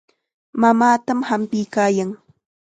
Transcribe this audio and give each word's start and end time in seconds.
Mamaatam 0.63 1.19
hampiykaayan. 1.29 2.09